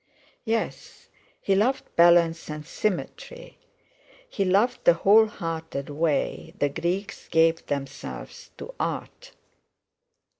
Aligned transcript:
"Yes. 0.45 1.09
He 1.39 1.53
loved 1.53 1.95
balance 1.95 2.49
and 2.49 2.65
symmetry; 2.65 3.59
he 4.27 4.43
loved 4.43 4.83
the 4.83 4.95
whole 4.95 5.27
hearted 5.27 5.91
way 5.91 6.55
the 6.57 6.69
Greeks 6.69 7.27
gave 7.27 7.63
themselves 7.67 8.49
to 8.57 8.73
art." 8.79 9.33